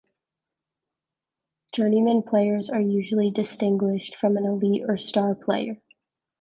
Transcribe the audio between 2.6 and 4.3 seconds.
are usually distinguished